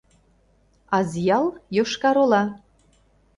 Азъял— 0.97 1.45
Йошкар-Ола. 1.75 2.43